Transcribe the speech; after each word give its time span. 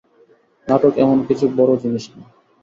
নাটক 0.67 0.93
এমন-কিছু 0.97 1.45
বড় 1.57 1.71
জিনিস 1.83 2.05
না। 2.11 2.23